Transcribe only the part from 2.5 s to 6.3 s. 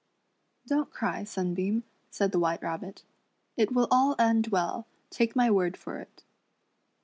Rabbit," it will all end well; take my word for it."